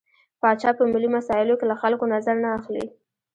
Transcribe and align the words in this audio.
پاچا 0.41 0.69
په 0.77 0.83
ملي 0.93 1.09
مسايلو 1.17 1.57
کې 1.59 1.65
له 1.71 1.75
خلکو 1.81 2.05
نظر 2.13 2.35
نه 2.43 2.49
اخلي. 2.57 2.85